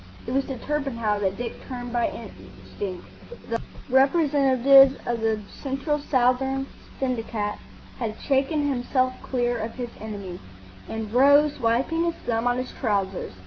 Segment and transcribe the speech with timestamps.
[0.25, 3.05] It was to Torpenhow that Dick turned by instinct.
[3.51, 6.65] The representative of the Central Southern
[6.99, 7.59] Syndicate
[7.99, 10.39] had shaken himself clear of his enemy,
[10.89, 13.33] and rose, wiping his thumb on his trousers.